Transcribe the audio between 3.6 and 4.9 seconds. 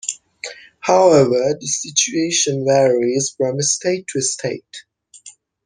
state-to-state.